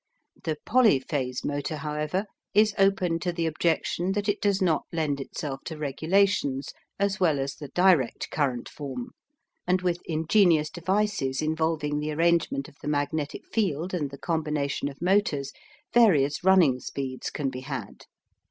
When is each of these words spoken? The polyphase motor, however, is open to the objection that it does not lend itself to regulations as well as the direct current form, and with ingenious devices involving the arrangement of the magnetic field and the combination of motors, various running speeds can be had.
The 0.45 0.57
polyphase 0.65 1.45
motor, 1.45 1.75
however, 1.75 2.25
is 2.55 2.73
open 2.79 3.19
to 3.19 3.31
the 3.31 3.45
objection 3.45 4.13
that 4.13 4.27
it 4.27 4.41
does 4.41 4.59
not 4.59 4.85
lend 4.91 5.21
itself 5.21 5.63
to 5.65 5.77
regulations 5.77 6.73
as 6.97 7.19
well 7.19 7.39
as 7.39 7.53
the 7.53 7.67
direct 7.67 8.31
current 8.31 8.67
form, 8.67 9.11
and 9.67 9.83
with 9.83 10.01
ingenious 10.05 10.71
devices 10.71 11.39
involving 11.39 11.99
the 11.99 12.11
arrangement 12.13 12.67
of 12.67 12.77
the 12.81 12.87
magnetic 12.87 13.45
field 13.45 13.93
and 13.93 14.09
the 14.09 14.17
combination 14.17 14.87
of 14.89 15.03
motors, 15.03 15.51
various 15.93 16.43
running 16.43 16.79
speeds 16.79 17.29
can 17.29 17.51
be 17.51 17.59
had. 17.61 18.05